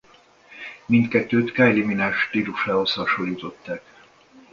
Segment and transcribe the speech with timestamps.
[0.85, 3.83] Mindkettőt Kylie Minogue stílusához hasonlították.